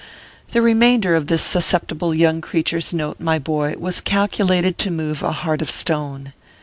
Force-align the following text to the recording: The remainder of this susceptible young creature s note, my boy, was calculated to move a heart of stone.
The 0.49 0.63
remainder 0.63 1.13
of 1.15 1.27
this 1.27 1.43
susceptible 1.43 2.15
young 2.15 2.41
creature 2.41 2.77
s 2.77 2.91
note, 2.91 3.19
my 3.19 3.37
boy, 3.37 3.75
was 3.77 4.01
calculated 4.01 4.79
to 4.79 4.89
move 4.89 5.21
a 5.21 5.31
heart 5.31 5.61
of 5.61 5.69
stone. 5.69 6.33